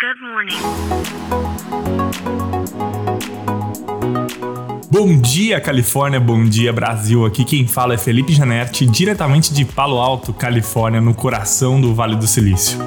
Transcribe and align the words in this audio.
Good 0.00 0.18
morning. 0.22 0.56
Bom 4.90 5.20
dia, 5.20 5.60
Califórnia, 5.60 6.18
bom 6.18 6.42
dia, 6.42 6.72
Brasil. 6.72 7.26
Aqui 7.26 7.44
quem 7.44 7.66
fala 7.66 7.92
é 7.92 7.98
Felipe 7.98 8.32
Janetti, 8.32 8.86
diretamente 8.86 9.52
de 9.52 9.66
Palo 9.66 9.98
Alto, 9.98 10.32
Califórnia, 10.32 11.02
no 11.02 11.12
coração 11.12 11.78
do 11.78 11.94
Vale 11.94 12.16
do 12.16 12.26
Silício. 12.26 12.78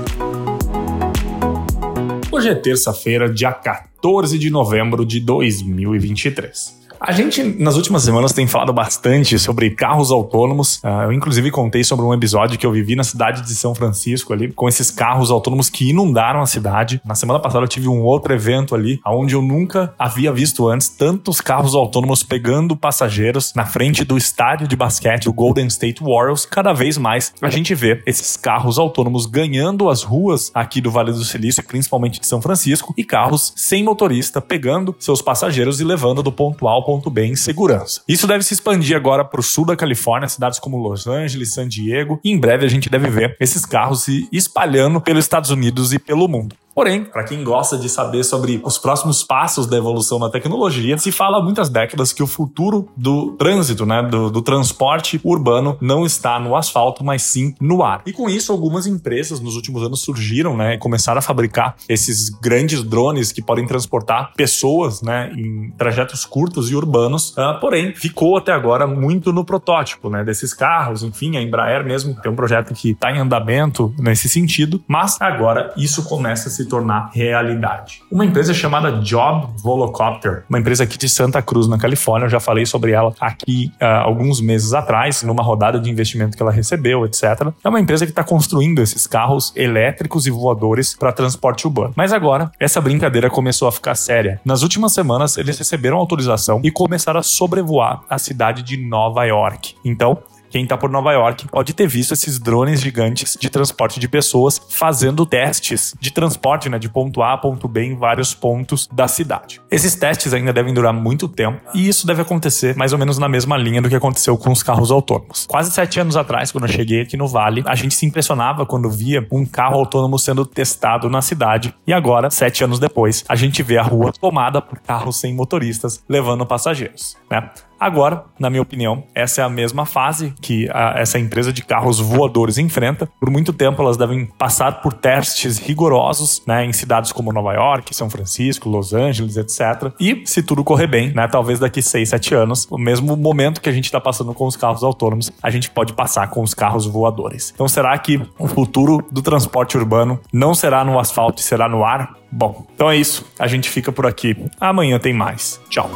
Hoje 2.31 2.49
é 2.49 2.55
terça-feira, 2.55 3.31
dia 3.31 3.51
14 3.51 4.39
de 4.39 4.49
novembro 4.49 5.05
de 5.05 5.19
2023. 5.19 6.82
A 7.05 7.11
gente, 7.11 7.43
nas 7.43 7.75
últimas 7.75 8.03
semanas, 8.03 8.31
tem 8.31 8.47
falado 8.47 8.71
bastante 8.71 9.37
sobre 9.37 9.71
carros 9.71 10.09
autônomos. 10.09 10.77
Uh, 10.77 11.03
eu, 11.03 11.11
inclusive, 11.11 11.51
contei 11.51 11.83
sobre 11.83 12.05
um 12.05 12.13
episódio 12.13 12.57
que 12.57 12.65
eu 12.65 12.71
vivi 12.71 12.95
na 12.95 13.03
cidade 13.03 13.41
de 13.41 13.53
São 13.55 13.75
Francisco 13.75 14.31
ali, 14.31 14.53
com 14.53 14.69
esses 14.69 14.89
carros 14.89 15.29
autônomos 15.29 15.69
que 15.69 15.89
inundaram 15.89 16.39
a 16.41 16.45
cidade. 16.45 17.01
Na 17.03 17.13
semana 17.13 17.41
passada, 17.41 17.65
eu 17.65 17.67
tive 17.67 17.89
um 17.89 18.01
outro 18.03 18.33
evento 18.33 18.73
ali, 18.73 19.01
onde 19.05 19.35
eu 19.35 19.41
nunca 19.41 19.93
havia 19.99 20.31
visto 20.31 20.69
antes 20.69 20.87
tantos 20.87 21.41
carros 21.41 21.75
autônomos 21.75 22.23
pegando 22.23 22.73
passageiros 22.73 23.53
na 23.53 23.65
frente 23.65 24.05
do 24.05 24.15
estádio 24.15 24.65
de 24.65 24.77
basquete 24.77 25.25
do 25.25 25.33
Golden 25.33 25.67
State 25.67 26.01
Warriors. 26.01 26.45
Cada 26.45 26.71
vez 26.71 26.97
mais 26.97 27.33
a 27.41 27.49
gente 27.49 27.75
vê 27.75 28.01
esses 28.05 28.37
carros 28.37 28.79
autônomos 28.79 29.25
ganhando 29.25 29.89
as 29.89 30.03
ruas 30.03 30.51
aqui 30.53 30.79
do 30.79 30.89
Vale 30.89 31.11
do 31.11 31.25
Silício, 31.25 31.61
principalmente 31.65 32.21
de 32.21 32.27
São 32.27 32.41
Francisco, 32.41 32.93
e 32.95 33.03
carros 33.03 33.51
sem 33.57 33.83
motorista 33.83 34.39
pegando 34.39 34.95
seus 34.99 35.21
passageiros 35.21 35.81
e 35.81 35.83
levando 35.83 36.23
do 36.23 36.31
ponto 36.31 36.65
A 36.65 36.71
ao 36.71 36.85
ponto 36.85 36.92
B 37.09 37.25
em 37.25 37.35
segurança. 37.35 38.01
Isso 38.07 38.27
deve 38.27 38.43
se 38.43 38.53
expandir 38.53 38.95
agora 38.95 39.23
para 39.23 39.39
o 39.39 39.43
sul 39.43 39.65
da 39.65 39.75
Califórnia, 39.75 40.27
cidades 40.27 40.59
como 40.59 40.77
Los 40.77 41.07
Angeles, 41.07 41.53
San 41.53 41.67
Diego, 41.67 42.19
e 42.23 42.31
em 42.31 42.39
breve 42.39 42.65
a 42.65 42.69
gente 42.69 42.89
deve 42.89 43.09
ver 43.09 43.35
esses 43.39 43.65
carros 43.65 44.03
se 44.03 44.27
espalhando 44.31 45.01
pelos 45.01 45.25
Estados 45.25 45.49
Unidos 45.49 45.93
e 45.93 45.99
pelo 45.99 46.27
mundo. 46.27 46.55
Porém, 46.75 47.03
para 47.03 47.23
quem 47.23 47.43
gosta 47.43 47.77
de 47.77 47.87
saber 47.87 48.23
sobre 48.23 48.59
os 48.63 48.77
próximos 48.77 49.23
passos 49.23 49.67
da 49.67 49.77
evolução 49.77 50.19
da 50.19 50.29
tecnologia, 50.29 50.97
se 50.97 51.11
fala 51.11 51.37
há 51.37 51.41
muitas 51.41 51.69
décadas 51.69 52.11
que 52.11 52.23
o 52.23 52.27
futuro 52.27 52.89
do 52.97 53.33
trânsito, 53.33 53.85
né, 53.85 54.01
do, 54.01 54.29
do, 54.29 54.41
transporte 54.41 55.21
urbano, 55.23 55.77
não 55.79 56.05
está 56.05 56.39
no 56.39 56.55
asfalto, 56.55 57.03
mas 57.03 57.21
sim 57.21 57.53
no 57.61 57.83
ar. 57.83 58.01
E 58.05 58.11
com 58.11 58.29
isso, 58.29 58.51
algumas 58.51 58.87
empresas 58.87 59.39
nos 59.39 59.55
últimos 59.55 59.83
anos 59.83 60.01
surgiram, 60.01 60.57
né, 60.57 60.75
e 60.75 60.77
começaram 60.77 61.19
a 61.19 61.21
fabricar 61.21 61.75
esses 61.87 62.29
grandes 62.29 62.83
drones 62.83 63.31
que 63.31 63.41
podem 63.41 63.65
transportar 63.67 64.33
pessoas, 64.35 65.01
né, 65.01 65.31
em 65.35 65.71
trajetos 65.77 66.25
curtos 66.25 66.71
e 66.71 66.75
urbanos. 66.75 67.35
Uh, 67.37 67.59
porém, 67.59 67.93
ficou 67.93 68.37
até 68.37 68.51
agora 68.51 68.87
muito 68.87 69.31
no 69.31 69.45
protótipo, 69.45 70.09
né, 70.09 70.23
desses 70.23 70.53
carros. 70.53 71.03
Enfim, 71.03 71.37
a 71.37 71.41
Embraer 71.41 71.85
mesmo 71.85 72.19
tem 72.19 72.31
um 72.31 72.35
projeto 72.35 72.73
que 72.73 72.91
está 72.91 73.11
em 73.11 73.19
andamento 73.19 73.93
nesse 73.99 74.27
sentido, 74.27 74.83
mas 74.87 75.21
agora 75.21 75.71
isso 75.77 76.03
começa 76.03 76.49
a 76.49 76.51
se 76.51 76.62
se 76.63 76.69
tornar 76.69 77.11
realidade. 77.13 78.01
Uma 78.11 78.25
empresa 78.25 78.53
chamada 78.53 78.91
Job 79.01 79.47
Volocopter, 79.61 80.43
uma 80.49 80.59
empresa 80.59 80.83
aqui 80.83 80.97
de 80.97 81.09
Santa 81.09 81.41
Cruz, 81.41 81.67
na 81.67 81.77
Califórnia, 81.77 82.25
eu 82.25 82.29
já 82.29 82.39
falei 82.39 82.65
sobre 82.65 82.91
ela 82.91 83.13
aqui 83.19 83.71
uh, 83.81 83.85
alguns 84.03 84.39
meses 84.39 84.73
atrás, 84.73 85.23
numa 85.23 85.43
rodada 85.43 85.79
de 85.79 85.89
investimento 85.89 86.35
que 86.35 86.43
ela 86.43 86.51
recebeu, 86.51 87.05
etc. 87.05 87.23
É 87.63 87.69
uma 87.69 87.79
empresa 87.79 88.05
que 88.05 88.11
está 88.11 88.23
construindo 88.23 88.81
esses 88.81 89.05
carros 89.07 89.51
elétricos 89.55 90.25
e 90.25 90.31
voadores 90.31 90.95
para 90.95 91.11
transporte 91.11 91.67
urbano. 91.67 91.93
Mas 91.95 92.13
agora, 92.13 92.51
essa 92.59 92.79
brincadeira 92.79 93.29
começou 93.29 93.67
a 93.67 93.71
ficar 93.71 93.95
séria. 93.95 94.39
Nas 94.45 94.61
últimas 94.63 94.93
semanas, 94.93 95.37
eles 95.37 95.57
receberam 95.57 95.97
autorização 95.97 96.61
e 96.63 96.71
começaram 96.71 97.19
a 97.19 97.23
sobrevoar 97.23 98.03
a 98.09 98.17
cidade 98.17 98.63
de 98.63 98.77
Nova 98.77 99.23
York. 99.25 99.75
Então, 99.83 100.19
quem 100.53 100.65
está 100.65 100.77
por 100.77 100.87
Nova 100.87 101.11
York 101.11 101.47
pode 101.47 101.73
ter 101.73 101.87
visto 101.87 102.13
esses 102.13 102.37
drones 102.37 102.79
gigantes 102.79 103.35
de 103.41 103.49
transporte 103.49 103.99
de 103.99 104.07
pessoas 104.07 104.61
fazendo 104.69 105.25
testes 105.25 105.95
de 105.99 106.13
transporte, 106.13 106.69
né, 106.69 106.77
de 106.77 106.87
ponto 106.87 107.23
A 107.23 107.33
a 107.33 107.37
ponto 107.39 107.67
B 107.67 107.85
em 107.85 107.95
vários 107.95 108.35
pontos 108.35 108.87
da 108.93 109.07
cidade. 109.07 109.59
Esses 109.71 109.95
testes 109.95 110.31
ainda 110.31 110.53
devem 110.53 110.71
durar 110.71 110.93
muito 110.93 111.27
tempo 111.27 111.59
e 111.73 111.89
isso 111.89 112.05
deve 112.05 112.21
acontecer 112.21 112.75
mais 112.75 112.93
ou 112.93 112.99
menos 112.99 113.17
na 113.17 113.27
mesma 113.27 113.57
linha 113.57 113.81
do 113.81 113.89
que 113.89 113.95
aconteceu 113.95 114.37
com 114.37 114.51
os 114.51 114.61
carros 114.61 114.91
autônomos. 114.91 115.47
Quase 115.49 115.71
sete 115.71 115.99
anos 115.99 116.15
atrás, 116.15 116.51
quando 116.51 116.67
eu 116.67 116.71
cheguei 116.71 117.01
aqui 117.01 117.17
no 117.17 117.27
Vale, 117.27 117.63
a 117.65 117.73
gente 117.73 117.95
se 117.95 118.05
impressionava 118.05 118.63
quando 118.63 118.91
via 118.91 119.25
um 119.31 119.47
carro 119.47 119.79
autônomo 119.79 120.19
sendo 120.19 120.45
testado 120.45 121.09
na 121.09 121.23
cidade 121.23 121.73
e 121.87 121.91
agora, 121.91 122.29
sete 122.29 122.63
anos 122.63 122.77
depois, 122.77 123.25
a 123.27 123.35
gente 123.35 123.63
vê 123.63 123.79
a 123.79 123.83
rua 123.83 124.13
tomada 124.13 124.61
por 124.61 124.77
carros 124.77 125.19
sem 125.19 125.33
motoristas 125.33 126.03
levando 126.07 126.45
passageiros, 126.45 127.17
né? 127.27 127.49
Agora, 127.83 128.23
na 128.39 128.49
minha 128.49 128.61
opinião, 128.61 129.03
essa 129.13 129.41
é 129.41 129.43
a 129.43 129.49
mesma 129.49 129.85
fase 129.85 130.33
que 130.41 130.69
a, 130.71 130.93
essa 131.01 131.19
empresa 131.19 131.51
de 131.51 131.61
carros 131.65 131.99
voadores 131.99 132.57
enfrenta. 132.57 133.09
Por 133.19 133.29
muito 133.29 133.51
tempo, 133.51 133.81
elas 133.81 133.97
devem 133.97 134.25
passar 134.25 134.81
por 134.81 134.93
testes 134.93 135.57
rigorosos 135.57 136.41
né, 136.47 136.63
em 136.63 136.71
cidades 136.71 137.11
como 137.11 137.33
Nova 137.33 137.51
York, 137.51 137.93
São 137.93 138.09
Francisco, 138.09 138.69
Los 138.69 138.93
Angeles, 138.93 139.35
etc. 139.35 139.91
E, 139.99 140.23
se 140.25 140.41
tudo 140.41 140.63
correr 140.63 140.87
bem, 140.87 141.13
né, 141.13 141.27
talvez 141.27 141.59
daqui 141.59 141.81
6, 141.81 142.07
7 142.07 142.33
anos, 142.33 142.67
o 142.71 142.77
mesmo 142.77 143.17
momento 143.17 143.59
que 143.59 143.67
a 143.67 143.73
gente 143.73 143.83
está 143.83 143.99
passando 143.99 144.33
com 144.33 144.47
os 144.47 144.55
carros 144.55 144.81
autônomos, 144.81 145.29
a 145.43 145.49
gente 145.49 145.69
pode 145.69 145.91
passar 145.91 146.29
com 146.29 146.41
os 146.41 146.53
carros 146.53 146.85
voadores. 146.85 147.51
Então, 147.53 147.67
será 147.67 147.97
que 147.97 148.21
o 148.39 148.47
futuro 148.47 149.05
do 149.11 149.21
transporte 149.21 149.77
urbano 149.77 150.21
não 150.31 150.55
será 150.55 150.85
no 150.85 150.97
asfalto 150.97 151.41
e 151.41 151.43
será 151.43 151.67
no 151.67 151.83
ar? 151.83 152.15
Bom, 152.31 152.65
então 152.73 152.89
é 152.89 152.95
isso. 152.95 153.25
A 153.37 153.45
gente 153.45 153.69
fica 153.69 153.91
por 153.91 154.07
aqui. 154.07 154.37
Amanhã 154.57 154.97
tem 154.99 155.13
mais. 155.13 155.59
Tchau. 155.69 155.89